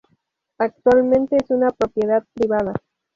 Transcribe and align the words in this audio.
Actualmente 0.57 1.35
es 1.39 1.51
una 1.51 1.69
propiedad 1.69 2.25
privada. 2.33 2.73